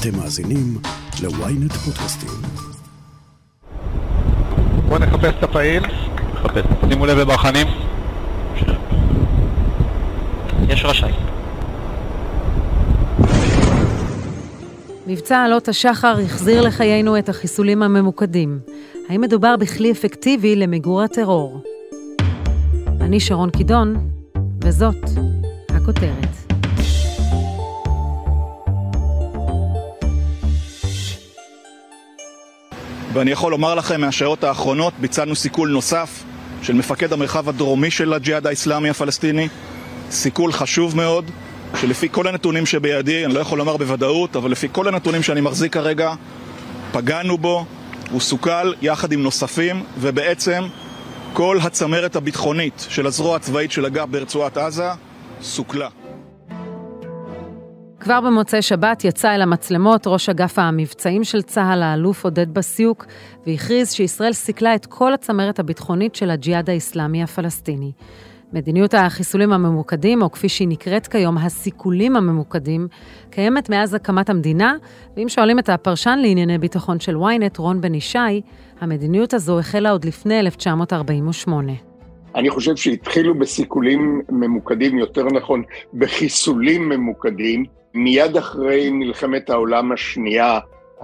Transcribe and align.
אתם 0.00 0.16
מאזינים 0.16 0.78
ל-ynet 1.22 1.74
פודקאסטים. 1.74 2.30
בואו 4.88 4.98
נחפש 4.98 5.34
את 5.38 5.42
הפעיל. 5.42 5.82
נחפש. 6.34 6.64
שימו 6.88 7.06
לב 7.06 7.18
לברחנים. 7.18 7.66
יש 10.68 10.84
רשאי. 10.84 11.12
מבצע 15.06 15.42
עלות 15.42 15.68
השחר 15.68 16.16
החזיר 16.24 16.62
לחיינו 16.62 17.18
את 17.18 17.28
החיסולים 17.28 17.82
הממוקדים. 17.82 18.58
האם 19.08 19.20
מדובר 19.20 19.56
בכלי 19.56 19.92
אפקטיבי 19.92 20.56
למיגור 20.56 21.02
הטרור? 21.02 21.62
אני 23.00 23.20
שרון 23.20 23.50
קידון, 23.50 24.10
וזאת 24.64 25.04
הכותרת. 25.68 26.49
ואני 33.12 33.30
יכול 33.30 33.50
לומר 33.52 33.74
לכם 33.74 34.00
מהשעות 34.00 34.44
האחרונות 34.44 34.92
ביצענו 34.98 35.36
סיכול 35.36 35.68
נוסף 35.68 36.22
של 36.62 36.72
מפקד 36.72 37.12
המרחב 37.12 37.48
הדרומי 37.48 37.90
של 37.90 38.12
הג'יהאד 38.12 38.46
האיסלאמי 38.46 38.90
הפלסטיני 38.90 39.48
סיכול 40.10 40.52
חשוב 40.52 40.96
מאוד 40.96 41.30
שלפי 41.80 42.08
כל 42.10 42.26
הנתונים 42.26 42.66
שבידי, 42.66 43.24
אני 43.24 43.34
לא 43.34 43.40
יכול 43.40 43.58
לומר 43.58 43.76
בוודאות, 43.76 44.36
אבל 44.36 44.50
לפי 44.50 44.68
כל 44.72 44.88
הנתונים 44.88 45.22
שאני 45.22 45.40
מחזיק 45.40 45.72
כרגע 45.72 46.14
פגענו 46.92 47.38
בו, 47.38 47.64
הוא 48.10 48.20
סוכל 48.20 48.72
יחד 48.82 49.12
עם 49.12 49.22
נוספים 49.22 49.84
ובעצם 49.98 50.64
כל 51.32 51.58
הצמרת 51.62 52.16
הביטחונית 52.16 52.86
של 52.88 53.06
הזרוע 53.06 53.36
הצבאית 53.36 53.72
של 53.72 53.86
אגף 53.86 54.06
ברצועת 54.10 54.56
עזה 54.56 54.88
סוכלה. 55.42 55.88
כבר 58.00 58.20
במוצאי 58.20 58.62
שבת 58.62 59.04
יצא 59.04 59.34
אל 59.34 59.42
המצלמות 59.42 60.06
ראש 60.06 60.28
אגף 60.28 60.58
המבצעים 60.58 61.24
של 61.24 61.42
צה"ל, 61.42 61.82
האלוף 61.82 62.24
עודד 62.24 62.54
בסיוק, 62.54 63.06
והכריז 63.46 63.92
שישראל 63.92 64.32
סיכלה 64.32 64.74
את 64.74 64.86
כל 64.86 65.14
הצמרת 65.14 65.58
הביטחונית 65.58 66.14
של 66.14 66.30
הג'יהאד 66.30 66.70
האיסלאמי 66.70 67.22
הפלסטיני. 67.22 67.92
מדיניות 68.52 68.94
החיסולים 68.94 69.52
הממוקדים, 69.52 70.22
או 70.22 70.30
כפי 70.30 70.48
שהיא 70.48 70.68
נקראת 70.68 71.06
כיום, 71.06 71.38
הסיכולים 71.38 72.16
הממוקדים, 72.16 72.88
קיימת 73.30 73.70
מאז 73.70 73.94
הקמת 73.94 74.30
המדינה, 74.30 74.74
ואם 75.16 75.28
שואלים 75.28 75.58
את 75.58 75.68
הפרשן 75.68 76.18
לענייני 76.22 76.58
ביטחון 76.58 77.00
של 77.00 77.16
ynet, 77.16 77.58
רון 77.58 77.80
בן 77.80 77.94
ישי, 77.94 78.40
המדיניות 78.80 79.34
הזו 79.34 79.58
החלה 79.58 79.90
עוד 79.90 80.04
לפני 80.04 80.40
1948. 80.40 81.72
אני 82.34 82.50
חושב 82.50 82.76
שהתחילו 82.76 83.38
בסיכולים 83.38 84.22
ממוקדים, 84.28 84.98
יותר 84.98 85.24
נכון, 85.24 85.62
בחיסולים 85.94 86.88
ממוקדים, 86.88 87.64
מיד 87.94 88.36
אחרי 88.36 88.90
מלחמת 88.90 89.50
העולם 89.50 89.92
השנייה, 89.92 90.58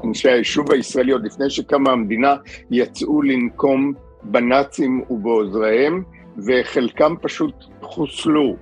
אנשי 0.04 0.30
היישוב 0.30 0.72
הישראלי, 0.72 1.12
עוד 1.12 1.24
לפני 1.26 1.50
שקמה 1.50 1.92
המדינה, 1.92 2.36
יצאו 2.70 3.22
לנקום 3.22 3.92
בנאצים 4.22 5.02
ובעוזריהם, 5.10 6.02
וחלקם 6.46 7.14
פשוט 7.22 7.54
חוסלו. 7.82 8.56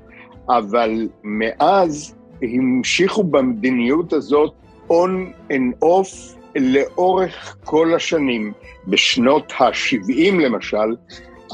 אבל 0.48 1.08
מאז 1.24 2.14
המשיכו 2.42 3.24
במדיניות 3.24 4.12
הזאת 4.12 4.52
on 4.88 5.50
and 5.50 5.84
off 5.84 6.38
לאורך 6.56 7.56
כל 7.64 7.94
השנים. 7.94 8.52
בשנות 8.86 9.52
ה-70 9.58 10.34
למשל, 10.34 10.96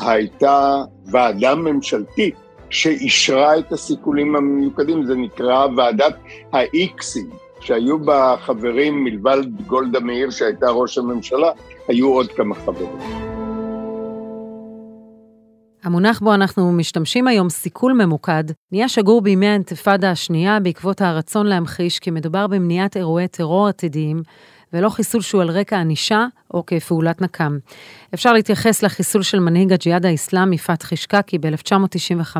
הייתה 0.00 0.82
ועדה 1.04 1.54
ממשלתית 1.54 2.34
שאישרה 2.70 3.58
את 3.58 3.72
הסיכולים 3.72 4.36
המיוחדים, 4.36 5.06
זה 5.06 5.14
נקרא 5.14 5.66
ועדת 5.76 6.16
האיקסים, 6.52 7.30
שהיו 7.60 7.98
בה 7.98 8.36
חברים 8.40 9.04
מלבד 9.04 9.42
גולדה 9.66 10.00
מאיר 10.00 10.30
שהייתה 10.30 10.70
ראש 10.70 10.98
הממשלה, 10.98 11.50
היו 11.88 12.08
עוד 12.08 12.32
כמה 12.32 12.54
חברים. 12.54 13.20
המונח 15.82 16.20
בו 16.20 16.34
אנחנו 16.34 16.72
משתמשים 16.72 17.28
היום, 17.28 17.50
סיכול 17.50 17.92
ממוקד, 17.92 18.44
נהיה 18.72 18.88
שגור 18.88 19.20
בימי 19.20 19.46
האינתיפאדה 19.46 20.10
השנייה 20.10 20.60
בעקבות 20.60 21.00
הרצון 21.00 21.46
להמחיש 21.46 21.98
כי 21.98 22.10
מדובר 22.10 22.46
במניעת 22.46 22.96
אירועי 22.96 23.28
טרור 23.28 23.68
עתידיים, 23.68 24.22
ולא 24.72 24.88
חיסול 24.88 25.20
שהוא 25.20 25.42
על 25.42 25.50
רקע 25.50 25.80
ענישה 25.80 26.26
או 26.54 26.66
כפעולת 26.66 27.22
נקם. 27.22 27.58
אפשר 28.14 28.32
להתייחס 28.32 28.82
לחיסול 28.82 29.22
של 29.22 29.38
מנהיג 29.38 29.72
הג'יהאד 29.72 30.06
האיסלאמי 30.06 30.58
פתחי 30.58 30.96
שקקי 30.96 31.38
ב-1995, 31.38 32.36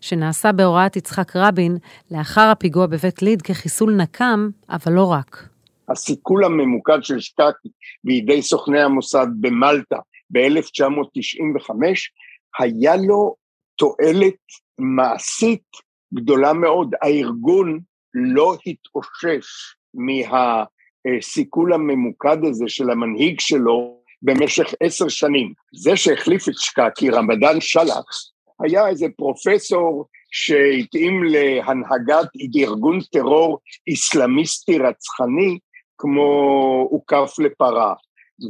שנעשה 0.00 0.52
בהוראת 0.52 0.96
יצחק 0.96 1.36
רבין 1.36 1.78
לאחר 2.10 2.48
הפיגוע 2.50 2.86
בבית 2.86 3.22
ליד 3.22 3.42
כחיסול 3.42 3.94
נקם, 3.94 4.48
אבל 4.70 4.92
לא 4.92 5.12
רק. 5.12 5.48
הסיכול 5.88 6.44
הממוקד 6.44 6.98
של 7.02 7.20
שקקי 7.20 7.68
בידי 8.04 8.42
סוכני 8.42 8.80
המוסד 8.80 9.26
במלטה 9.40 9.96
ב-1995, 10.30 11.74
היה 12.58 12.96
לו 12.96 13.34
תועלת 13.76 14.34
מעשית 14.78 15.68
גדולה 16.14 16.52
מאוד. 16.52 16.94
הארגון 17.02 17.80
לא 18.14 18.56
התאושש 18.66 19.76
מה... 19.94 20.64
הסיכול 21.18 21.72
הממוקד 21.72 22.38
הזה 22.44 22.64
של 22.68 22.90
המנהיג 22.90 23.40
שלו 23.40 24.02
במשך 24.22 24.74
עשר 24.80 25.08
שנים. 25.08 25.52
זה 25.74 25.96
שהחליף 25.96 26.48
את 26.48 26.54
שקקי, 26.56 27.10
רמדאן 27.10 27.60
שלח, 27.60 28.04
היה 28.64 28.88
איזה 28.88 29.06
פרופסור 29.16 30.06
שהתאים 30.32 31.24
להנהגת 31.24 32.28
ארגון 32.56 32.98
טרור 33.12 33.58
איסלאמיסטי 33.86 34.78
רצחני 34.78 35.58
כמו 35.98 36.28
הוקף 36.90 37.38
לפרה, 37.38 37.94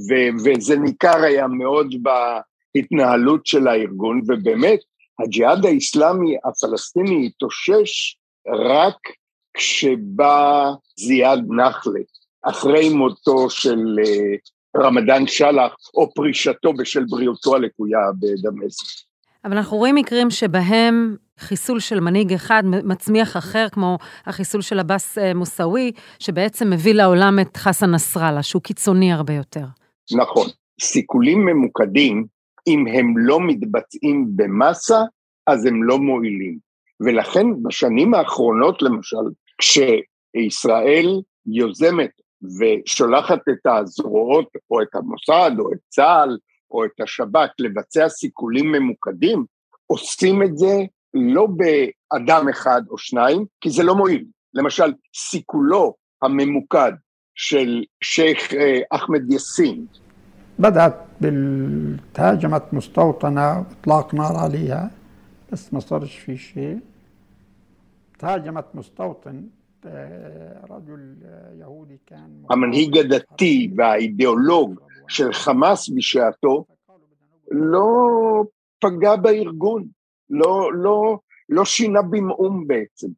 ו- 0.08 0.44
וזה 0.44 0.76
ניכר 0.76 1.22
היה 1.22 1.46
מאוד 1.46 1.94
בהתנהלות 2.74 3.46
של 3.46 3.68
הארגון, 3.68 4.20
ובאמת 4.26 4.80
הג'יהאד 5.22 5.66
האיסלאמי 5.66 6.36
הפלסטיני 6.44 7.26
התאושש 7.26 8.16
רק 8.48 8.96
כשבא 9.54 10.70
זיאד 10.96 11.44
נחלה, 11.48 12.00
אחרי 12.42 12.88
מותו 12.88 13.50
של 13.50 13.96
אה, 14.06 14.84
רמדאן 14.84 15.26
שלח, 15.26 15.74
או 15.94 16.14
פרישתו 16.14 16.72
בשל 16.72 17.04
בריאותו 17.04 17.54
הלקויה 17.54 17.98
בדמשק. 18.20 18.86
אבל 19.44 19.56
אנחנו 19.56 19.76
רואים 19.76 19.94
מקרים 19.94 20.30
שבהם 20.30 21.16
חיסול 21.38 21.80
של 21.80 22.00
מנהיג 22.00 22.32
אחד 22.32 22.62
מצמיח 22.64 23.36
אחר, 23.36 23.66
כמו 23.72 23.98
החיסול 24.26 24.62
של 24.62 24.78
עבאס 24.78 25.18
אה, 25.18 25.34
מוסאווי, 25.34 25.92
שבעצם 26.18 26.70
מביא 26.70 26.94
לעולם 26.94 27.38
את 27.40 27.56
חסן 27.56 27.90
נסראללה, 27.90 28.42
שהוא 28.42 28.62
קיצוני 28.62 29.12
הרבה 29.12 29.34
יותר. 29.34 29.64
נכון. 30.12 30.46
סיכולים 30.80 31.46
ממוקדים, 31.46 32.26
אם 32.66 32.84
הם 32.86 33.18
לא 33.18 33.40
מתבצעים 33.40 34.26
במסה, 34.36 35.02
אז 35.46 35.66
הם 35.66 35.84
לא 35.84 35.98
מועילים. 35.98 36.58
ולכן 37.00 37.46
בשנים 37.62 38.14
האחרונות, 38.14 38.82
למשל, 38.82 39.16
כשישראל 39.58 41.20
יוזמת 41.46 42.10
ושולחת 42.59 43.39
את 43.49 43.65
הזרועות 43.65 44.49
או 44.71 44.81
את 44.81 44.95
המוסד 44.95 45.51
או 45.59 45.73
את 45.73 45.77
צה"ל 45.89 46.37
או 46.71 46.85
את 46.85 47.01
השב"כ 47.03 47.49
לבצע 47.59 48.09
סיכולים 48.09 48.71
ממוקדים, 48.71 49.45
עושים 49.87 50.43
את 50.43 50.57
זה 50.57 50.75
לא 51.13 51.47
באדם 51.47 52.49
אחד 52.49 52.81
או 52.89 52.97
שניים, 52.97 53.45
כי 53.61 53.69
זה 53.69 53.83
לא 53.83 53.95
מועיל. 53.95 54.25
למשל, 54.53 54.93
סיכולו 55.15 55.93
הממוקד 56.21 56.91
של 57.35 57.83
שייח' 58.01 58.53
אחמד 58.91 59.31
יאסין. 59.31 59.85
بدأت 60.59 60.95
بالتهاجمت 61.21 62.73
مستوطنة 62.73 63.65
إطلاق 63.73 64.15
نار 64.15 64.35
عليها 64.35 64.91
بس 65.51 65.73
ما 65.73 65.79
صارش 65.79 66.17
في 66.17 66.37
شيء 66.37 66.79
تهاجمت 68.19 68.65
مستوطن 68.73 69.49
המנהיג 72.50 72.98
הדתי 72.98 73.70
והאידיאולוג 73.76 74.80
של 75.08 75.32
חמאס 75.32 75.88
בשעתו 75.88 76.64
לא 77.50 77.84
פגע 78.78 79.16
בארגון, 79.16 79.86
לא, 80.30 80.70
לא, 80.74 81.18
לא 81.48 81.64
שינה 81.64 82.02
במאום 82.02 82.66
בעצם. 82.66 83.08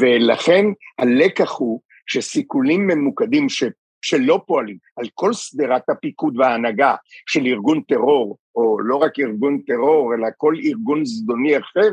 ולכן 0.00 0.64
הלקח 0.98 1.58
הוא 1.58 1.80
שסיכולים 2.06 2.86
ממוקדים 2.86 3.48
ש, 3.48 3.64
שלא 4.02 4.40
פועלים 4.46 4.76
על 4.96 5.06
כל 5.14 5.32
שדרת 5.32 5.88
הפיקוד 5.88 6.38
וההנהגה 6.38 6.94
של 7.26 7.46
ארגון 7.46 7.82
טרור, 7.82 8.38
או 8.54 8.80
לא 8.80 8.96
רק 8.96 9.18
ארגון 9.18 9.60
טרור, 9.66 10.14
אלא 10.14 10.26
כל 10.36 10.54
ארגון 10.64 11.04
זדוני 11.04 11.58
אחר, 11.58 11.90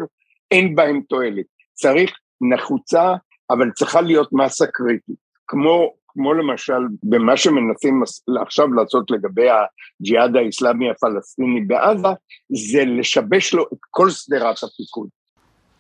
אין 0.52 0.76
בהם 0.76 1.02
תועלת. 1.10 1.46
צריך, 1.74 2.12
נחוצה 2.42 3.16
אבל 3.50 3.72
צריכה 3.72 4.02
להיות 4.02 4.30
מסה 4.34 4.68
קריטית, 4.68 5.16
כמו, 5.48 5.94
כמו 6.08 6.34
למשל 6.34 6.82
במה 7.04 7.38
שמנסים 7.38 8.04
עכשיו 8.42 8.74
לעשות 8.74 9.12
לגבי 9.12 9.48
הג'יהאד 9.50 10.36
האיסלאמי 10.36 10.92
הפלסטיני 10.92 11.62
בעזה, 11.62 12.08
זה 12.50 12.86
לשבש 12.86 13.54
לו 13.54 13.64
את 13.64 13.80
כל 13.92 14.10
שדרת 14.10 14.64
הפיקוד. 14.64 15.10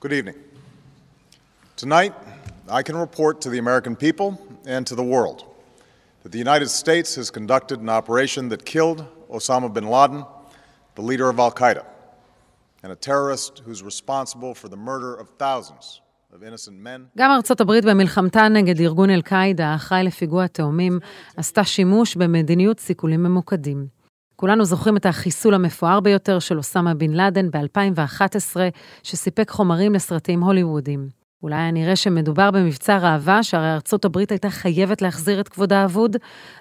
Good 0.01 0.13
evening. 0.13 0.37
Tonight, 1.75 2.13
I 2.69 2.83
can 2.83 2.95
report 2.95 3.41
to 3.41 3.49
the 3.49 3.57
American 3.57 3.95
people 3.95 4.29
and 4.65 4.85
to 4.85 4.95
the 4.95 5.03
world 5.03 5.39
that 6.23 6.31
the 6.31 6.37
United 6.37 6.69
States 6.69 7.15
has 7.15 7.31
conducted 7.31 7.79
an 7.79 7.89
operation 7.89 8.49
that 8.49 8.65
killed 8.65 9.05
Osama 9.29 9.73
bin 9.73 9.87
Laden, 9.87 10.25
the 10.95 11.01
leader 11.01 11.29
of 11.29 11.39
Al 11.39 11.51
Qaeda, 11.51 11.85
and 12.83 12.91
a 12.91 12.95
terrorist 12.95 13.61
who's 13.65 13.81
responsible 13.81 14.53
for 14.53 14.67
the 14.69 14.77
murder 14.77 15.15
of 15.15 15.29
thousands. 15.39 16.01
גם 17.17 17.31
ארצות 17.31 17.61
הברית 17.61 17.85
במלחמתה 17.85 18.47
נגד 18.47 18.81
ארגון 18.81 19.09
אל-קאעידה, 19.09 19.67
האחראי 19.67 20.03
לפיגוע 20.03 20.43
התאומים, 20.43 20.99
עשתה 21.37 21.63
שימוש 21.63 22.15
במדיניות 22.15 22.79
סיכולים 22.79 23.23
ממוקדים. 23.23 23.87
כולנו 24.35 24.65
זוכרים 24.65 24.97
את 24.97 25.05
החיסול 25.05 25.53
המפואר 25.53 25.99
ביותר 25.99 26.39
של 26.39 26.57
אוסמה 26.57 26.93
בן 26.93 27.11
לאדן 27.11 27.51
ב-2011, 27.51 28.57
שסיפק 29.03 29.49
חומרים 29.49 29.93
לסרטים 29.93 30.43
הוליוודיים. 30.43 31.07
אולי 31.43 31.55
היה 31.55 31.71
נראה 31.71 31.95
שמדובר 31.95 32.51
במבצע 32.51 32.97
ראווה, 32.97 33.43
שהרי 33.43 33.73
ארצות 33.73 34.05
הברית 34.05 34.31
הייתה 34.31 34.49
חייבת 34.49 35.01
להחזיר 35.01 35.39
את 35.39 35.47
כבוד 35.49 35.73
האבוד, 35.73 36.15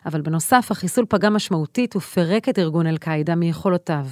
אבל 0.06 0.20
בנוסף, 0.20 0.69
החיסול 0.70 1.04
פגע 1.08 1.30
משמעותית 1.30 1.96
ופירק 1.96 2.48
את 2.48 2.58
ארגון 2.58 2.86
אל-קאעידה 2.86 3.34
מיכולותיו. 3.34 4.04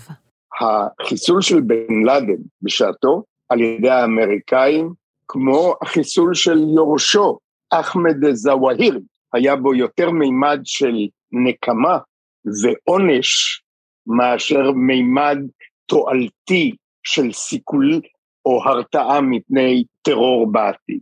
החיסול 0.60 1.42
של 1.42 1.60
בן 1.60 2.02
לאדן 2.04 2.42
בשעתו 2.62 3.22
על 3.48 3.60
ידי 3.60 3.90
האמריקאים, 3.90 5.03
כמו 5.28 5.74
החיסול 5.82 6.34
של 6.34 6.58
יורשו, 6.76 7.38
אחמד 7.70 8.16
זוואהיר, 8.32 9.00
היה 9.32 9.56
בו 9.56 9.74
יותר 9.74 10.10
מימד 10.10 10.60
של 10.64 10.94
נקמה 11.32 11.98
ועונש 12.62 13.62
מאשר 14.06 14.72
מימד 14.72 15.38
תועלתי 15.86 16.76
של 17.02 17.32
סיכול 17.32 18.00
או 18.46 18.62
הרתעה 18.64 19.20
מפני 19.20 19.84
טרור 20.02 20.52
בעתיד. 20.52 21.00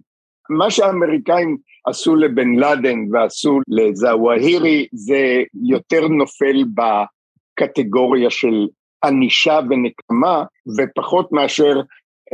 מה 0.51 0.71
שהאמריקאים 0.71 1.57
עשו 1.87 2.17
לבן 2.17 2.55
לאדן 2.55 2.99
ועשו 3.13 3.61
לזוואהירי 3.69 4.87
זה 4.93 5.43
יותר 5.69 6.09
נופל 6.09 6.65
בקטגוריה 6.75 8.31
של 8.31 8.67
ענישה 9.05 9.61
ונקמה 9.71 10.45
ופחות 10.79 11.33
מאשר 11.33 11.81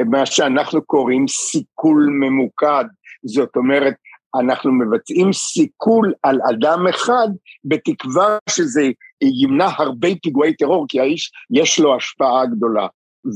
מה 0.06 0.26
שאנחנו 0.26 0.82
קוראים 0.82 1.28
סיכול 1.28 2.08
ממוקד, 2.20 2.84
זאת 3.24 3.56
אומרת 3.56 3.94
אנחנו 4.40 4.72
מבצעים 4.72 5.32
סיכול 5.32 6.12
על 6.22 6.38
אדם 6.50 6.86
אחד 6.90 7.28
בתקווה 7.64 8.38
שזה 8.50 8.82
ימנע 9.22 9.68
הרבה 9.76 10.08
פיגועי 10.22 10.56
טרור 10.56 10.86
כי 10.88 11.00
האיש 11.00 11.30
יש 11.50 11.80
לו 11.80 11.96
השפעה 11.96 12.46
גדולה. 12.46 12.86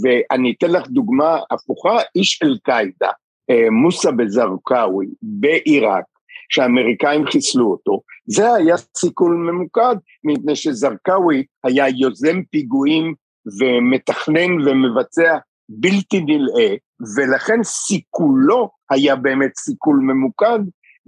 ואני 0.02 0.54
אתן 0.58 0.70
לך 0.70 0.88
דוגמה 0.88 1.38
הפוכה, 1.50 1.98
איש 2.16 2.42
אל-קאעידה, 2.42 3.10
אה, 3.50 3.70
מוסא 3.70 4.10
בזרקאווי 4.10 5.06
בעיראק, 5.22 6.04
שהאמריקאים 6.48 7.26
חיסלו 7.26 7.70
אותו, 7.70 8.00
זה 8.26 8.54
היה 8.54 8.76
סיכול 8.96 9.34
ממוקד, 9.34 9.96
מפני 10.24 10.56
שזרקאווי 10.56 11.44
היה 11.64 11.88
יוזם 11.88 12.42
פיגועים 12.50 13.14
ומתכנן 13.60 14.68
ומבצע 14.68 15.38
בלתי 15.80 16.20
נלאה, 16.20 16.74
ולכן 17.16 17.62
סיכולו 17.62 18.70
היה 18.90 19.16
באמת 19.16 19.56
סיכול 19.56 19.96
ממוקד, 19.96 20.58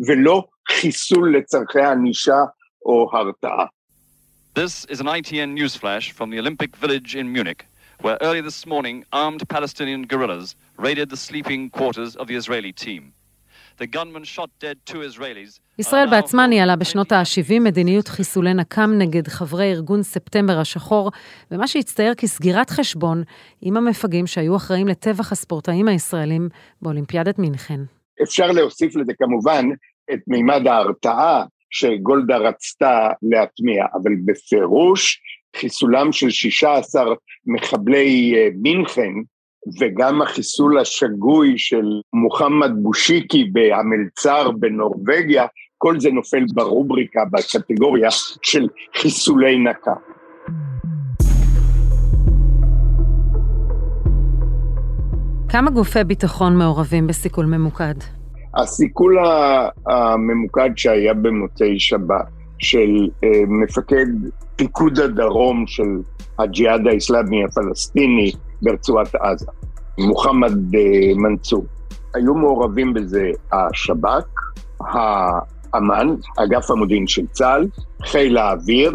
ולא 0.06 0.44
חיסול 0.70 1.36
לצורכי 1.36 1.82
ענישה 1.82 2.38
או 2.86 3.10
הרתעה. 3.12 3.66
This 4.54 4.86
is 4.88 5.00
an 5.00 5.06
ITN 5.06 5.54
news 5.54 5.74
flash 5.74 6.12
from 6.12 6.30
the 6.30 6.38
Olympic 6.38 6.76
Village 6.76 7.16
in 7.16 7.32
Munich. 7.32 7.64
where 8.04 8.18
early 8.20 8.42
this 8.42 8.66
morning 8.66 9.04
armed 9.12 9.48
Palestinian 9.48 10.02
guerrillas 10.02 10.56
raided 10.76 11.08
the 11.08 11.16
sleeping 11.16 11.70
quarters 11.70 12.16
of 12.16 12.26
the 12.26 12.34
Israeli 12.34 12.72
team. 12.72 13.14
ישראל 15.78 16.10
בעצמה 16.10 16.46
ניהלה 16.46 16.76
בשנות 16.76 17.12
ה-70 17.12 17.60
מדיניות 17.60 18.08
חיסולי 18.08 18.54
נקם 18.54 18.90
נגד 18.98 19.28
חברי 19.28 19.72
ארגון 19.72 20.02
ספטמבר 20.02 20.58
השחור, 20.58 21.10
ומה 21.50 21.66
שהצטייר 21.66 22.14
כסגירת 22.14 22.70
חשבון 22.70 23.22
עם 23.60 23.76
המפגעים 23.76 24.26
שהיו 24.26 24.56
אחראים 24.56 24.88
לטבח 24.88 25.32
הספורטאים 25.32 25.88
הישראלים 25.88 26.48
באולימפיאדת 26.82 27.38
מינכן. 27.38 27.80
אפשר 28.22 28.46
להוסיף 28.46 28.96
לזה 28.96 29.12
כמובן 29.18 29.66
את 30.12 30.20
מימד 30.26 30.66
ההרתעה 30.66 31.44
שגולדה 31.70 32.36
רצתה 32.36 33.08
להטמיע, 33.22 33.84
אבל 33.94 34.12
בפירוש 34.24 35.20
חיסולם 35.56 36.12
של 36.12 36.30
16 36.30 37.14
מחבלי 37.46 38.34
מינכן 38.62 39.12
וגם 39.80 40.22
החיסול 40.22 40.78
השגוי 40.78 41.54
של 41.56 41.84
מוחמד 42.12 42.70
בושיקי 42.82 43.44
בהמלצר 43.52 44.50
בנורבגיה, 44.50 45.46
כל 45.78 46.00
זה 46.00 46.10
נופל 46.10 46.44
ברובריקה, 46.54 47.20
בקטגוריה 47.32 48.08
של 48.42 48.68
חיסולי 48.96 49.58
נקה. 49.58 49.94
כמה 55.48 55.70
גופי 55.70 56.04
ביטחון 56.04 56.56
מעורבים 56.56 57.06
בסיכול 57.06 57.46
ממוקד? 57.46 57.94
הסיכול 58.56 59.18
הממוקד 59.86 60.70
שהיה 60.76 61.14
במוצאי 61.14 61.78
שבת 61.78 62.26
של 62.58 63.08
מפקד 63.48 64.06
פיקוד 64.56 64.98
הדרום 64.98 65.64
של 65.66 65.88
הג'יהאד 66.38 66.86
האיסלאמי 66.86 67.44
הפלסטיני 67.44 68.32
ברצועת 68.62 69.14
עזה, 69.14 69.46
מוחמד 69.98 70.52
מנצור. 71.16 71.64
היו 72.14 72.34
מעורבים 72.34 72.94
בזה 72.94 73.30
השב"כ, 73.52 74.24
האמ"ן, 74.80 76.14
אגף 76.36 76.70
המודיעין 76.70 77.06
של 77.06 77.26
צה"ל, 77.26 77.66
חיל 78.02 78.36
האוויר, 78.38 78.92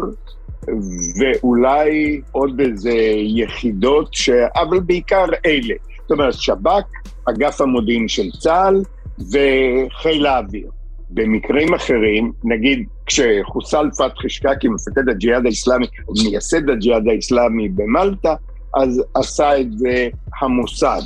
ואולי 1.20 2.20
עוד 2.32 2.60
איזה 2.60 2.94
יחידות, 3.36 4.14
ש... 4.14 4.30
אבל 4.30 4.80
בעיקר 4.80 5.24
אלה. 5.46 5.74
זאת 6.02 6.10
אומרת, 6.10 6.34
שב"כ, 6.34 6.84
אגף 7.28 7.60
המודיעין 7.60 8.08
של 8.08 8.30
צה"ל 8.30 8.82
וחיל 9.18 10.26
האוויר. 10.26 10.70
במקרים 11.10 11.74
אחרים, 11.74 12.32
נגיד 12.44 12.86
כשחוסל 13.06 13.90
פתחי 13.98 14.28
שקקי, 14.28 14.68
מפקד 14.68 15.08
הג'יהאד 15.08 15.44
האיסלאמי, 15.46 15.86
מייסד 16.24 16.70
הג'יהאד 16.70 17.08
האיסלאמי 17.08 17.68
במלטה, 17.68 18.34
אז 18.74 19.02
עשה 19.14 19.60
את 19.60 19.78
זה 19.78 20.08
המוסד. 20.40 21.00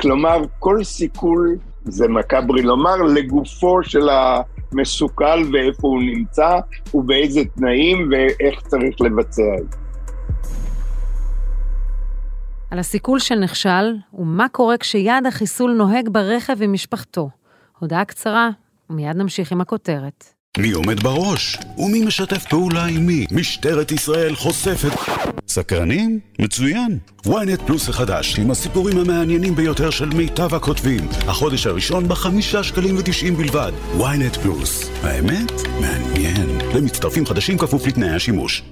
כלומר, 0.00 0.38
כל 0.58 0.84
סיכול, 0.84 1.56
זה 1.84 2.08
מקאברי 2.08 2.62
לומר, 2.62 2.96
לגופו 2.96 3.82
של 3.82 4.08
המסוכל 4.08 5.42
ואיפה 5.52 5.88
הוא 5.88 6.02
נמצא, 6.02 6.58
ובאיזה 6.94 7.40
תנאים 7.56 8.10
ואיך 8.10 8.60
צריך 8.60 9.00
לבצע 9.00 9.42
את 9.60 9.72
זה. 9.72 9.78
על 12.70 12.78
הסיכול 12.78 13.18
שנכשל, 13.18 13.96
ומה 14.14 14.48
קורה 14.48 14.78
כשיעד 14.78 15.26
החיסול 15.26 15.72
נוהג 15.72 16.08
ברכב 16.08 16.62
עם 16.62 16.72
משפחתו. 16.72 17.30
הודעה 17.78 18.04
קצרה, 18.04 18.50
ומיד 18.90 19.16
נמשיך 19.16 19.52
עם 19.52 19.60
הכותרת. 19.60 20.37
מי 20.57 20.71
עומד 20.71 21.03
בראש? 21.03 21.57
ומי 21.77 22.05
משתף 22.05 22.45
פעולה 22.49 22.85
עם 22.85 23.05
מי? 23.05 23.25
משטרת 23.31 23.91
ישראל 23.91 24.35
חושפת... 24.35 24.91
סקרנים? 25.47 26.19
מצוין. 26.39 26.99
ynet 27.27 27.65
פלוס 27.65 27.89
החדש, 27.89 28.39
עם 28.39 28.51
הסיפורים 28.51 28.97
המעניינים 28.97 29.55
ביותר 29.55 29.89
של 29.89 30.05
מיטב 30.05 30.55
הכותבים. 30.55 31.07
החודש 31.27 31.67
הראשון 31.67 32.07
בחמישה 32.07 32.63
שקלים 32.63 32.97
ותשעים 32.97 33.35
בלבד. 33.35 33.71
ynet 33.99 34.39
פלוס. 34.43 34.89
האמת? 35.03 35.51
מעניין. 35.81 36.57
למצטרפים 36.75 37.25
חדשים 37.25 37.57
כפוף 37.57 37.87
לתנאי 37.87 38.09
השימוש. 38.09 38.63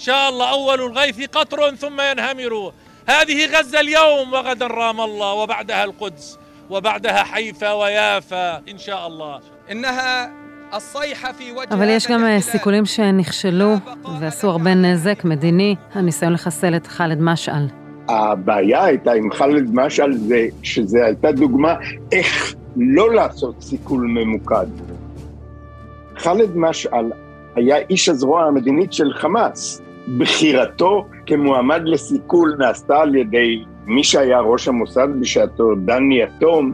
إن 0.00 0.04
شاء 0.06 0.28
الله 0.28 0.50
أول 0.50 0.80
الغيث 0.80 1.20
قطر 1.32 1.76
ثم 1.76 2.00
ينهمر 2.00 2.72
هذه 3.06 3.58
غزة 3.58 3.80
اليوم 3.80 4.32
وغدا 4.32 4.66
رام 4.66 5.00
الله 5.00 5.32
وبعدها 5.32 5.84
القدس 5.84 6.38
وبعدها 6.70 7.22
حيفا 7.22 7.72
ويافا 7.72 8.56
إن 8.70 8.78
شاء 8.78 9.06
الله 9.06 9.40
إنها 9.70 10.32
الصيحة 10.74 11.32
في 11.32 11.52
وجه 11.52 11.74
אבל 11.74 11.88
יש 11.88 12.06
גם 12.06 12.40
סיכולים 12.40 12.86
שנכשלו 12.86 13.74
ועשו 14.20 14.50
הרבה 14.50 14.74
נזק 14.74 15.24
מדיני, 15.24 15.76
הניסיון 15.92 16.32
לחסל 16.32 16.76
את 16.76 16.86
ח'אלד 16.86 17.20
משעל. 17.20 17.68
הבעיה 18.08 18.84
הייתה 18.84 19.12
עם 19.12 19.32
ח'אלד 19.32 19.74
משעל 19.74 20.12
זה 20.12 20.46
שזו 20.62 20.98
הייתה 20.98 21.32
דוגמה 21.32 21.74
איך 22.12 22.54
לא 22.76 23.14
לעשות 23.14 23.62
סיכול 23.62 24.06
ממוקד. 24.06 24.66
ח'אלד 26.18 26.56
משעל 26.56 27.12
היה 27.56 27.76
איש 27.90 28.08
הזרוע 28.08 28.44
המדינית 28.44 28.92
של 28.92 29.12
חמאס. 29.14 29.82
בחירתו 30.18 31.06
כמועמד 31.26 31.82
לסיכול 31.84 32.56
נעשתה 32.58 32.96
על 32.96 33.14
ידי 33.14 33.64
מי 33.85 34.03
שהיה 34.03 34.39
ראש 34.39 34.67
המוסד 34.67 35.07
בשעתו, 35.19 35.75
דני 35.75 36.21
יתום, 36.21 36.73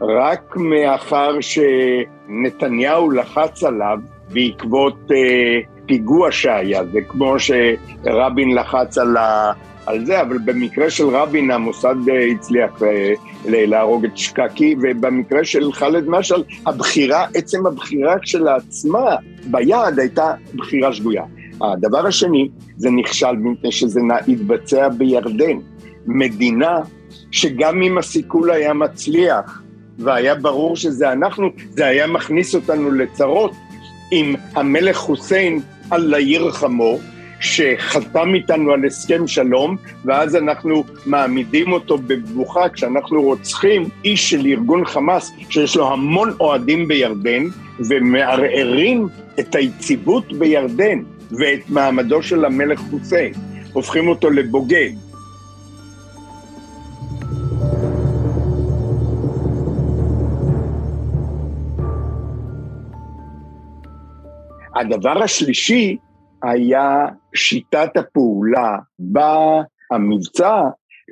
רק 0.00 0.56
מאחר 0.56 1.38
שנתניהו 1.40 3.10
לחץ 3.10 3.64
עליו 3.64 3.98
בעקבות 4.32 5.10
אה, 5.10 5.60
פיגוע 5.86 6.32
שהיה, 6.32 6.84
זה 6.84 7.00
כמו 7.08 7.34
שרבין 7.38 8.54
לחץ 8.54 8.98
על, 8.98 9.16
ה, 9.16 9.52
על 9.86 10.06
זה, 10.06 10.20
אבל 10.20 10.38
במקרה 10.44 10.90
של 10.90 11.08
רבין 11.08 11.50
המוסד 11.50 11.94
הצליח 12.34 12.82
אה, 12.82 13.14
להרוג 13.44 14.04
את 14.04 14.18
שקקי, 14.18 14.74
ובמקרה 14.82 15.44
של 15.44 15.72
ח'אלד 15.72 16.08
משעל, 16.08 16.44
הבחירה, 16.66 17.26
עצם 17.34 17.66
הבחירה 17.66 18.18
כשלעצמה 18.22 19.16
ביעד 19.44 19.98
הייתה 19.98 20.32
בחירה 20.54 20.92
שגויה. 20.92 21.24
הדבר 21.60 22.06
השני, 22.06 22.48
זה 22.76 22.90
נכשל 22.90 23.32
מפני 23.32 23.72
שזה 23.72 24.00
התבצע 24.28 24.88
בירדן, 24.88 25.58
מדינה 26.06 26.80
שגם 27.30 27.82
אם 27.82 27.98
הסיכול 27.98 28.50
היה 28.50 28.72
מצליח, 28.72 29.62
והיה 29.98 30.34
ברור 30.34 30.76
שזה 30.76 31.12
אנחנו, 31.12 31.48
זה 31.70 31.86
היה 31.86 32.06
מכניס 32.06 32.54
אותנו 32.54 32.90
לצרות 32.90 33.52
עם 34.10 34.34
המלך 34.54 34.96
חוסיין 34.96 35.60
אללה 35.92 36.20
ירחמו, 36.20 36.98
שחתם 37.40 38.34
איתנו 38.34 38.72
על 38.72 38.84
הסכם 38.84 39.26
שלום, 39.26 39.76
ואז 40.04 40.36
אנחנו 40.36 40.84
מעמידים 41.06 41.72
אותו 41.72 41.98
בבוכה 41.98 42.68
כשאנחנו 42.68 43.22
רוצחים 43.22 43.88
איש 44.04 44.30
של 44.30 44.46
ארגון 44.46 44.84
חמאס 44.84 45.32
שיש 45.50 45.76
לו 45.76 45.92
המון 45.92 46.32
אוהדים 46.40 46.88
בירדן, 46.88 47.42
ומערערים 47.88 49.06
את 49.40 49.54
היציבות 49.54 50.32
בירדן 50.32 51.02
ואת 51.30 51.60
מעמדו 51.68 52.22
של 52.22 52.44
המלך 52.44 52.80
חוסיין, 52.90 53.32
הופכים 53.72 54.08
אותו 54.08 54.30
לבוגד. 54.30 54.90
הדבר 64.82 65.22
השלישי 65.22 65.96
היה 66.42 67.06
שיטת 67.34 67.96
הפעולה 67.96 68.78
במבצע 68.98 70.62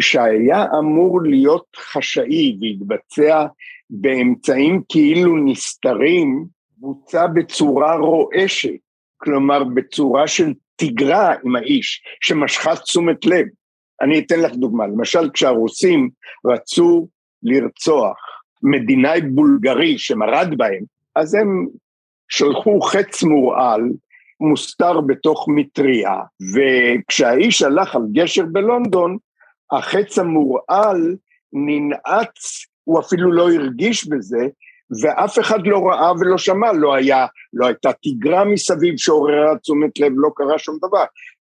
שהיה 0.00 0.66
אמור 0.78 1.22
להיות 1.22 1.66
חשאי 1.76 2.58
והתבצע 2.60 3.46
באמצעים 3.90 4.82
כאילו 4.88 5.36
נסתרים, 5.44 6.46
בוצע 6.76 7.26
בצורה 7.26 7.96
רועשת, 7.96 8.78
כלומר 9.16 9.64
בצורה 9.64 10.28
של 10.28 10.52
תגרה 10.76 11.34
עם 11.44 11.56
האיש, 11.56 12.02
שמשכה 12.20 12.76
תשומת 12.76 13.26
לב. 13.26 13.46
אני 14.00 14.18
אתן 14.18 14.40
לך 14.40 14.54
דוגמה, 14.54 14.86
למשל 14.86 15.30
כשהרוסים 15.30 16.10
רצו 16.46 17.08
לרצוח 17.42 18.16
מדינאי 18.62 19.20
בולגרי 19.20 19.98
שמרד 19.98 20.54
בהם, 20.56 20.84
אז 21.16 21.34
הם 21.34 21.66
שלחו 22.30 22.80
חץ 22.80 23.22
מורעל 23.22 23.82
מוסתר 24.40 25.00
בתוך 25.00 25.46
מטריה, 25.48 26.20
וכשהאיש 26.54 27.62
הלך 27.62 27.96
על 27.96 28.02
גשר 28.12 28.44
בלונדון, 28.52 29.16
החץ 29.72 30.18
המורעל 30.18 31.16
ננעץ, 31.52 32.66
הוא 32.84 33.00
אפילו 33.00 33.32
לא 33.32 33.52
הרגיש 33.52 34.08
בזה, 34.08 34.48
ואף 35.02 35.38
אחד 35.38 35.66
לא 35.66 35.88
ראה 35.88 36.12
ולא 36.12 36.38
שמע, 36.38 36.72
לא 36.72 36.94
היה, 36.94 37.26
לא 37.52 37.66
הייתה 37.66 37.90
תגרה 38.02 38.44
מסביב 38.44 38.94
שעוררה 38.96 39.58
תשומת 39.58 40.00
לב, 40.00 40.12
לא 40.16 40.30
קרה 40.36 40.58
שום 40.58 40.78
דבר. 40.78 41.04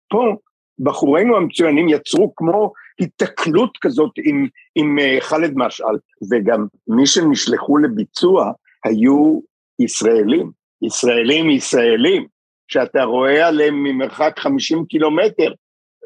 פה 0.09 0.35
בחורינו 0.79 1.37
המצוינים 1.37 1.89
יצרו 1.89 2.35
כמו 2.35 2.73
התקלות 2.99 3.77
כזאת 3.81 4.11
עם, 4.17 4.47
עם 4.75 4.99
uh, 4.99 5.23
ח'אלד 5.23 5.53
משעל, 5.55 5.97
וגם 6.31 6.65
מי 6.87 7.07
שנשלחו 7.07 7.77
לביצוע 7.77 8.51
היו 8.85 9.39
ישראלים. 9.79 10.62
ישראלים 10.83 11.49
ישראלים, 11.49 12.27
שאתה 12.67 13.03
רואה 13.03 13.47
עליהם 13.47 13.83
ממרחק 13.83 14.39
50 14.39 14.85
קילומטר, 14.85 15.53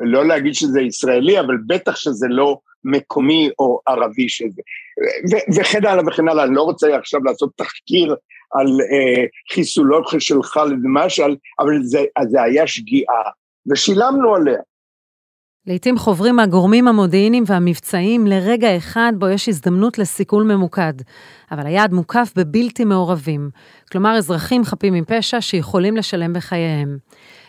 לא 0.01 0.27
להגיד 0.27 0.53
שזה 0.53 0.81
ישראלי, 0.81 1.39
אבל 1.39 1.55
בטח 1.67 1.95
שזה 1.95 2.27
לא 2.29 2.57
מקומי 2.83 3.49
או 3.59 3.79
ערבי 3.87 4.29
שזה. 4.29 4.61
וכן 5.55 5.85
הלאה 5.85 6.03
וכן 6.07 6.27
הלאה, 6.27 6.43
אני 6.43 6.55
לא 6.55 6.61
רוצה 6.61 6.97
עכשיו 6.97 7.23
לעשות 7.23 7.49
תחקיר 7.55 8.15
על 8.51 8.67
אה, 8.67 9.25
חיסולו 9.53 10.01
של 10.19 10.43
ח'אלד 10.43 10.79
משעל, 10.83 11.35
אבל 11.59 11.83
זה, 11.83 12.03
זה 12.29 12.41
היה 12.41 12.67
שגיאה, 12.67 13.21
ושילמנו 13.71 14.35
עליה. 14.35 14.59
לעתים 15.67 15.97
חוברים 15.97 16.39
הגורמים 16.39 16.87
המודיעיניים 16.87 17.43
והמבצעיים 17.47 18.27
לרגע 18.27 18.77
אחד 18.77 19.13
בו 19.17 19.29
יש 19.29 19.49
הזדמנות 19.49 19.97
לסיכול 19.97 20.43
ממוקד, 20.43 20.93
אבל 21.51 21.65
היעד 21.65 21.93
מוקף 21.93 22.33
בבלתי 22.35 22.85
מעורבים, 22.85 23.49
כלומר 23.91 24.17
אזרחים 24.17 24.63
חפים 24.63 24.93
מפשע 24.93 25.41
שיכולים 25.41 25.97
לשלם 25.97 26.33
בחייהם. 26.33 26.97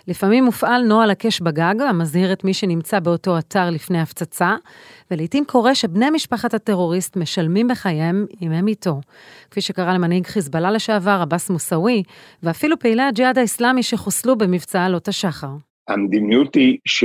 לפעמים 0.08 0.44
מופעל 0.44 0.82
נוהל 0.82 1.10
הקש 1.10 1.40
בגג, 1.40 1.74
המזהיר 1.80 2.32
את 2.32 2.44
מי 2.44 2.54
שנמצא 2.54 3.00
באותו 3.00 3.38
אתר 3.38 3.70
לפני 3.70 4.00
הפצצה, 4.00 4.56
ולעיתים 5.10 5.44
קורה 5.44 5.74
שבני 5.74 6.10
משפחת 6.10 6.54
הטרוריסט 6.54 7.16
משלמים 7.16 7.68
בחייהם 7.68 8.26
אם 8.42 8.52
הם 8.52 8.68
איתו. 8.68 9.00
כפי 9.50 9.60
שקרה 9.60 9.94
למנהיג 9.94 10.26
חיזבאללה 10.26 10.70
לשעבר, 10.70 11.18
עבאס 11.22 11.50
מוסאווי, 11.50 12.02
ואפילו 12.42 12.78
פעילי 12.78 13.02
הג'יהאד 13.02 13.38
האסלאמי 13.38 13.82
שחוסלו 13.82 14.38
במבצע 14.38 14.84
עלות 14.84 15.08
השחר. 15.08 15.50
המדיניות 15.88 16.54
היא 16.54 16.78
ש... 16.84 17.04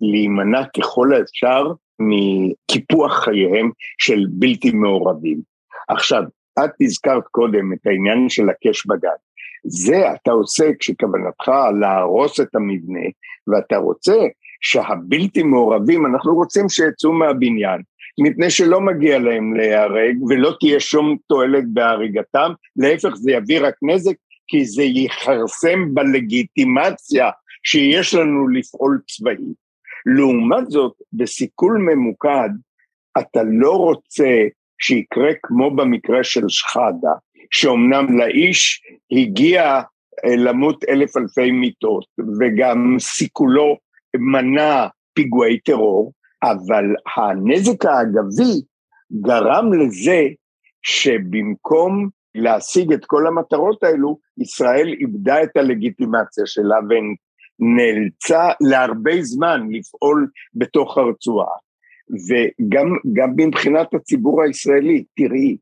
להימנע 0.00 0.62
ככל 0.76 1.14
האפשר 1.14 1.72
מקיפוח 1.98 3.24
חייהם 3.24 3.70
של 3.98 4.26
בלתי 4.30 4.70
מעורבים. 4.70 5.40
עכשיו, 5.88 6.22
את 6.64 6.70
הזכרת 6.80 7.24
קודם 7.30 7.72
את 7.72 7.86
העניין 7.86 8.28
של 8.28 8.48
הקש 8.50 8.86
בגד. 8.86 9.18
זה 9.66 10.12
אתה 10.12 10.30
עושה 10.30 10.64
כשכוונתך 10.78 11.50
להרוס 11.80 12.40
את 12.40 12.54
המבנה, 12.54 13.08
ואתה 13.46 13.76
רוצה 13.76 14.16
שהבלתי 14.60 15.42
מעורבים, 15.42 16.06
אנחנו 16.06 16.34
רוצים 16.34 16.68
שיצאו 16.68 17.12
מהבניין, 17.12 17.82
מפני 18.20 18.50
שלא 18.50 18.80
מגיע 18.80 19.18
להם 19.18 19.56
להיהרג 19.56 20.22
ולא 20.22 20.54
תהיה 20.60 20.80
שום 20.80 21.16
תועלת 21.28 21.64
בהריגתם, 21.72 22.52
להפך 22.76 23.14
זה 23.14 23.32
יביא 23.32 23.60
רק 23.60 23.74
נזק, 23.82 24.14
כי 24.48 24.64
זה 24.64 24.82
יכרסם 24.82 25.94
בלגיטימציה 25.94 27.30
שיש 27.64 28.14
לנו 28.14 28.48
לפעול 28.48 29.00
צבאית. 29.08 29.63
לעומת 30.06 30.70
זאת, 30.70 30.92
בסיכול 31.12 31.78
ממוקד, 31.78 32.50
אתה 33.18 33.40
לא 33.42 33.76
רוצה 33.76 34.44
שיקרה 34.78 35.30
כמו 35.42 35.76
במקרה 35.76 36.24
של 36.24 36.48
שחאדה, 36.48 37.12
שאומנם 37.50 38.18
לאיש 38.18 38.82
הגיע 39.12 39.62
אה, 40.24 40.36
למות 40.36 40.84
אלף 40.88 41.16
אלפי 41.16 41.50
מיטות, 41.50 42.04
וגם 42.40 42.96
סיכולו 42.98 43.76
מנע 44.16 44.86
פיגועי 45.14 45.60
טרור, 45.60 46.12
אבל 46.42 46.84
הנזק 47.16 47.84
האגבי 47.84 48.62
גרם 49.20 49.72
לזה 49.72 50.22
שבמקום 50.82 52.08
להשיג 52.34 52.92
את 52.92 53.04
כל 53.04 53.26
המטרות 53.26 53.82
האלו, 53.82 54.18
ישראל 54.38 54.94
איבדה 55.00 55.42
את 55.42 55.56
הלגיטימציה 55.56 56.46
שלה 56.46 56.76
נאלצה 57.58 58.48
להרבה 58.60 59.22
זמן 59.22 59.68
לפעול 59.70 60.28
בתוך 60.54 60.98
הרצועה. 60.98 61.52
וגם 62.10 63.36
מבחינת 63.36 63.94
הציבור 63.94 64.42
הישראלי, 64.42 65.04
תראי, 65.16 65.56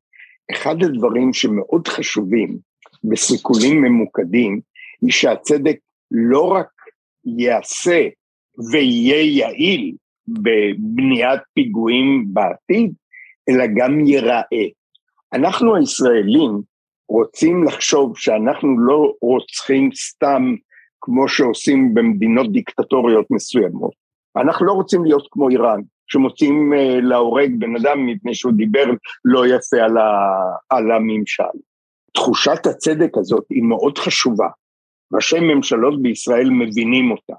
אחד 0.52 0.82
הדברים 0.82 1.32
שמאוד 1.32 1.88
חשובים 1.88 2.58
בסיכולים 3.04 3.82
ממוקדים, 3.82 4.60
היא 5.02 5.12
שהצדק 5.12 5.76
לא 6.10 6.52
רק 6.52 6.68
ייעשה 7.24 8.08
ויהיה 8.72 9.22
יעיל 9.22 9.94
בבניית 10.28 11.40
פיגועים 11.54 12.24
בעתיד, 12.32 12.92
אלא 13.48 13.64
גם 13.76 14.06
ייראה. 14.06 14.66
אנחנו 15.32 15.76
הישראלים 15.76 16.60
רוצים 17.08 17.64
לחשוב 17.64 18.18
שאנחנו 18.18 18.78
לא 18.78 19.14
רוצחים 19.20 19.90
סתם 19.94 20.54
כמו 21.02 21.28
שעושים 21.28 21.94
במדינות 21.94 22.52
דיקטטוריות 22.52 23.26
מסוימות. 23.30 23.92
אנחנו 24.36 24.66
לא 24.66 24.72
רוצים 24.72 25.04
להיות 25.04 25.28
כמו 25.30 25.48
איראן, 25.48 25.80
שמוצאים 26.06 26.72
uh, 26.72 26.76
להורג 27.02 27.50
בן 27.58 27.76
אדם 27.76 28.06
מפני 28.06 28.34
שהוא 28.34 28.52
דיבר 28.52 28.84
לא 29.24 29.46
יפה 29.46 29.76
על, 29.76 29.96
ה, 29.96 30.10
על 30.70 30.90
הממשל. 30.92 31.58
תחושת 32.14 32.66
הצדק 32.66 33.18
הזאת 33.18 33.44
היא 33.50 33.62
מאוד 33.62 33.98
חשובה. 33.98 34.48
ראשי 35.14 35.40
ממשלות 35.40 36.02
בישראל 36.02 36.50
מבינים 36.50 37.10
אותה, 37.10 37.34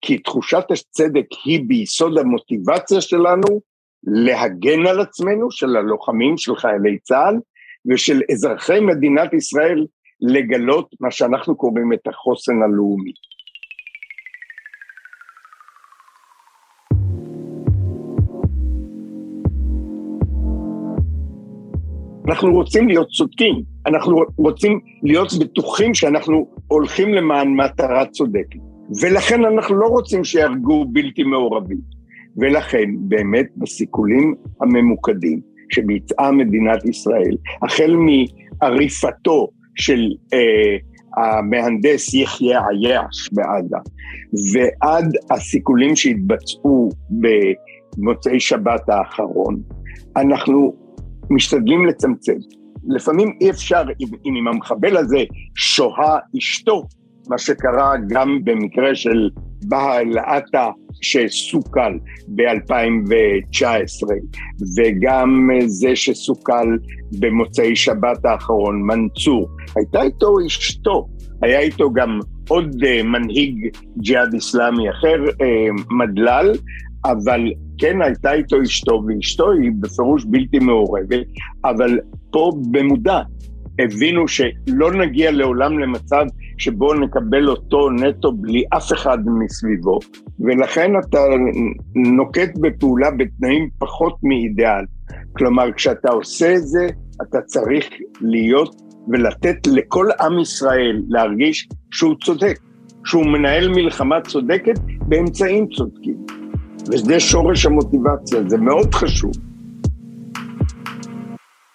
כי 0.00 0.18
תחושת 0.18 0.64
הצדק 0.70 1.26
היא 1.44 1.60
ביסוד 1.66 2.18
המוטיבציה 2.18 3.00
שלנו 3.00 3.60
להגן 4.04 4.86
על 4.86 5.00
עצמנו, 5.00 5.50
של 5.50 5.76
הלוחמים, 5.76 6.38
של 6.38 6.56
חיילי 6.56 6.98
צה"ל, 6.98 7.34
ושל 7.90 8.20
אזרחי 8.32 8.80
מדינת 8.80 9.34
ישראל 9.34 9.86
לגלות 10.20 10.90
מה 11.00 11.10
שאנחנו 11.10 11.56
קוראים 11.56 11.92
את 11.92 12.06
החוסן 12.06 12.62
הלאומי. 12.62 13.12
אנחנו 22.28 22.52
רוצים 22.52 22.88
להיות 22.88 23.08
צודקים, 23.08 23.62
אנחנו 23.86 24.16
רוצים 24.38 24.80
להיות 25.02 25.28
בטוחים 25.40 25.94
שאנחנו 25.94 26.46
הולכים 26.66 27.14
למען 27.14 27.48
מטרה 27.48 28.06
צודקת. 28.06 28.58
ולכן 29.02 29.44
אנחנו 29.44 29.76
לא 29.76 29.86
רוצים 29.86 30.24
שיהרגו 30.24 30.84
בלתי 30.92 31.22
מעורבים. 31.22 31.96
ולכן 32.36 32.90
באמת 32.98 33.46
בסיכולים 33.56 34.34
הממוקדים 34.60 35.40
שביצעה 35.72 36.32
מדינת 36.32 36.84
ישראל, 36.84 37.36
החל 37.62 37.96
מעריפתו 37.96 39.48
של 39.76 40.00
אה, 40.34 40.76
המהנדס 41.16 42.14
יחיא 42.14 42.58
עייש 42.58 43.28
בעזה, 43.32 43.76
ועד 44.52 45.12
הסיכולים 45.30 45.96
שהתבצעו 45.96 46.88
במוצאי 47.10 48.40
שבת 48.40 48.88
האחרון, 48.88 49.62
אנחנו 50.16 50.74
משתדלים 51.30 51.86
לצמצם. 51.86 52.36
לפעמים 52.88 53.38
אי 53.40 53.50
אפשר, 53.50 53.82
אם, 54.00 54.08
אם 54.26 54.34
עם 54.36 54.48
המחבל 54.48 54.96
הזה 54.96 55.18
שוהה 55.54 56.18
אשתו, 56.38 56.82
מה 57.28 57.38
שקרה 57.38 57.94
גם 58.08 58.38
במקרה 58.44 58.94
של 58.94 59.30
בהאל 59.62 60.18
עטה 60.18 60.70
שסוכל 61.00 61.98
ב-2019, 62.28 64.08
וגם 64.76 65.50
זה 65.66 65.96
שסוכל 65.96 66.76
במוצאי 67.18 67.76
שבת 67.76 68.24
האחרון, 68.24 68.82
מנצור. 68.82 69.48
הייתה 69.76 70.02
איתו 70.02 70.34
אשתו, 70.46 71.06
היה 71.42 71.60
איתו 71.60 71.92
גם 71.92 72.18
עוד 72.48 72.84
uh, 72.84 73.02
מנהיג 73.02 73.76
ג'יהאד 73.98 74.34
איסלאמי 74.34 74.90
אחר, 74.90 75.24
uh, 75.24 75.82
מדלל, 75.90 76.52
אבל 77.04 77.40
כן 77.78 78.02
הייתה 78.02 78.32
איתו 78.32 78.62
אשתו, 78.62 79.02
ואשתו 79.06 79.52
היא 79.52 79.70
בפירוש 79.80 80.24
בלתי 80.24 80.58
מעורבת, 80.58 81.26
אבל 81.64 81.98
פה 82.30 82.52
במודע 82.70 83.20
הבינו 83.78 84.28
שלא 84.28 84.92
נגיע 84.92 85.30
לעולם 85.30 85.78
למצב 85.78 86.24
שבו 86.58 86.94
נקבל 86.94 87.48
אותו 87.48 87.90
נטו 87.90 88.32
בלי 88.32 88.64
אף 88.76 88.92
אחד 88.92 89.18
מסביבו, 89.26 89.98
ולכן 90.40 90.90
אתה 91.00 91.18
נוקט 91.94 92.58
בפעולה 92.60 93.10
בתנאים 93.10 93.68
פחות 93.78 94.16
מאידיאל. 94.22 94.84
כלומר, 95.32 95.72
כשאתה 95.72 96.10
עושה 96.10 96.54
את 96.54 96.66
זה, 96.66 96.86
אתה 97.22 97.40
צריך 97.40 97.88
להיות 98.20 98.76
ולתת 99.08 99.66
לכל 99.66 100.06
עם 100.20 100.38
ישראל 100.38 101.02
להרגיש 101.08 101.68
שהוא 101.90 102.14
צודק, 102.24 102.58
שהוא 103.04 103.26
מנהל 103.26 103.68
מלחמה 103.68 104.20
צודקת 104.20 104.78
באמצעים 105.08 105.66
צודקים. 105.68 106.26
וזה 106.92 107.20
שורש 107.20 107.66
המוטיבציה, 107.66 108.40
זה 108.46 108.58
מאוד 108.58 108.94
חשוב. 108.94 109.32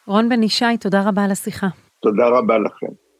רון 0.07 0.29
בן 0.29 0.43
ישי, 0.43 0.77
תודה 0.79 1.09
רבה 1.09 1.23
על 1.23 1.31
השיחה. 1.31 1.67
תודה 2.01 2.27
רבה 2.27 2.57
לכם. 2.57 3.10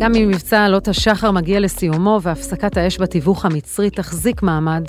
גם 0.00 0.14
אם 0.14 0.28
מבצע 0.28 0.64
עלות 0.64 0.88
השחר 0.88 1.30
מגיע 1.30 1.60
לסיומו 1.60 2.18
והפסקת 2.22 2.76
האש 2.76 3.00
בתיווך 3.00 3.44
המצרי 3.44 3.90
תחזיק 3.90 4.42
מעמד, 4.42 4.84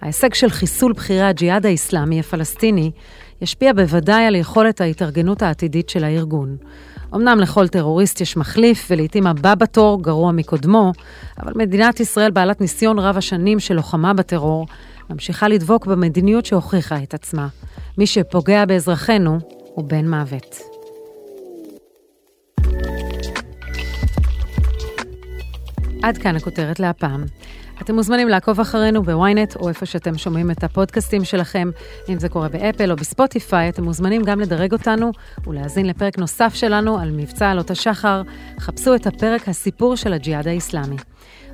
ההישג 0.00 0.34
של 0.34 0.50
חיסול 0.50 0.92
בכירי 0.92 1.22
הג'יהאד 1.22 1.66
האיסלאמי 1.66 2.20
הפלסטיני 2.20 2.90
ישפיע 3.42 3.72
בוודאי 3.72 4.24
על 4.24 4.34
יכולת 4.34 4.80
ההתארגנות 4.80 5.42
העתידית 5.42 5.88
של 5.88 6.04
הארגון. 6.04 6.56
אמנם 7.14 7.38
לכל 7.40 7.68
טרוריסט 7.68 8.20
יש 8.20 8.36
מחליף, 8.36 8.86
ולעיתים 8.90 9.26
הבא 9.26 9.54
בתור 9.54 10.02
גרוע 10.02 10.32
מקודמו, 10.32 10.92
אבל 11.42 11.52
מדינת 11.56 12.00
ישראל 12.00 12.30
בעלת 12.30 12.60
ניסיון 12.60 12.98
רב 12.98 13.16
השנים 13.16 13.60
של 13.60 13.74
לוחמה 13.74 14.14
בטרור, 14.14 14.66
ממשיכה 15.10 15.48
לדבוק 15.48 15.86
במדיניות 15.86 16.46
שהוכיחה 16.46 17.02
את 17.02 17.14
עצמה. 17.14 17.48
מי 17.98 18.06
שפוגע 18.06 18.64
באזרחינו 18.64 19.38
הוא 19.74 19.84
בן 19.84 20.10
מוות. 20.10 20.73
עד 26.04 26.18
כאן 26.18 26.36
הכותרת 26.36 26.80
להפעם. 26.80 27.24
אתם 27.82 27.94
מוזמנים 27.94 28.28
לעקוב 28.28 28.60
אחרינו 28.60 29.02
בוויינט, 29.02 29.56
או 29.56 29.68
איפה 29.68 29.86
שאתם 29.86 30.18
שומעים 30.18 30.50
את 30.50 30.64
הפודקאסטים 30.64 31.24
שלכם. 31.24 31.70
אם 32.08 32.18
זה 32.18 32.28
קורה 32.28 32.48
באפל 32.48 32.90
או 32.90 32.96
בספוטיפיי, 32.96 33.68
אתם 33.68 33.84
מוזמנים 33.84 34.22
גם 34.22 34.40
לדרג 34.40 34.72
אותנו 34.72 35.12
ולהאזין 35.46 35.86
לפרק 35.86 36.18
נוסף 36.18 36.54
שלנו 36.54 36.98
על 36.98 37.10
מבצע 37.10 37.50
עלות 37.50 37.70
השחר. 37.70 38.22
חפשו 38.60 38.94
את 38.94 39.06
הפרק 39.06 39.48
הסיפור 39.48 39.96
של 39.96 40.12
הג'יהאד 40.12 40.48
האיסלאמי. 40.48 40.96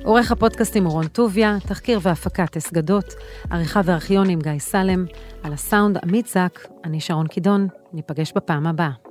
עורך 0.03 0.31
הפודקאסטים 0.31 0.85
הוא 0.85 0.93
רון 0.93 1.07
טוביה, 1.07 1.57
תחקיר 1.67 1.99
והפקת 2.01 2.57
אס 2.57 2.73
גדות, 2.73 3.13
עריכה 3.49 3.81
וארכיון 3.85 4.29
עם 4.29 4.39
גיא 4.39 4.59
סלם, 4.59 5.05
על 5.43 5.53
הסאונד 5.53 5.97
עמית 6.03 6.27
זק, 6.27 6.67
אני 6.83 6.99
שרון 6.99 7.27
קידון, 7.27 7.67
ניפגש 7.93 8.33
בפעם 8.35 8.67
הבאה. 8.67 9.10